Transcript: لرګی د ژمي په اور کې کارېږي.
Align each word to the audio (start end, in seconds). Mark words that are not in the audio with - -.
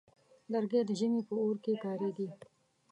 لرګی 0.51 0.81
د 0.85 0.91
ژمي 0.99 1.21
په 1.27 1.35
اور 1.43 1.55
کې 1.63 1.73
کارېږي. 1.83 2.27